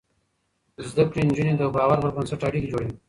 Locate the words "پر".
2.01-2.11